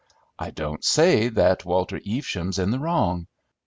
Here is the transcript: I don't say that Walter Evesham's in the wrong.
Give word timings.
I 0.39 0.49
don't 0.49 0.83
say 0.83 1.29
that 1.29 1.63
Walter 1.63 2.01
Evesham's 2.03 2.57
in 2.57 2.71
the 2.71 2.79
wrong. 2.79 3.27